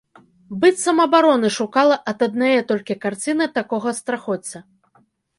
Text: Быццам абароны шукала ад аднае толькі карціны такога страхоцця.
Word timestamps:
Быццам 0.61 1.01
абароны 1.03 1.49
шукала 1.57 1.97
ад 2.11 2.23
аднае 2.27 2.53
толькі 2.71 2.95
карціны 3.03 3.47
такога 3.59 3.93
страхоцця. 3.99 4.59